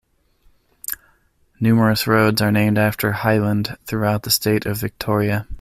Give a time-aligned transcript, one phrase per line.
[1.59, 5.45] Numerous roads are named after Hyland throughout the state of Victoria.